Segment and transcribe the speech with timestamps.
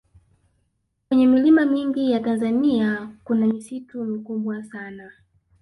[1.07, 5.11] kwenye milima mingi ya tanzania kuna misitu mikubwa sana